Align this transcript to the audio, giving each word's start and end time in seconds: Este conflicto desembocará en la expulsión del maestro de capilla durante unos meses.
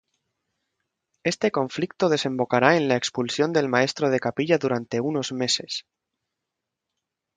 Este 1.31 1.51
conflicto 1.57 2.09
desembocará 2.09 2.75
en 2.75 2.87
la 2.87 2.95
expulsión 2.95 3.53
del 3.53 3.69
maestro 3.69 4.09
de 4.09 4.19
capilla 4.19 4.57
durante 4.57 4.99
unos 4.99 5.31
meses. 5.31 5.85